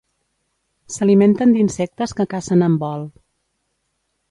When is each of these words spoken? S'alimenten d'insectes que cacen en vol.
S'alimenten 0.93 1.53
d'insectes 1.57 2.15
que 2.21 2.27
cacen 2.33 2.67
en 2.71 2.81
vol. 2.87 3.07